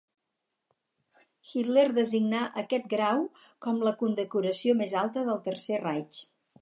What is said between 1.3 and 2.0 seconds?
Hitler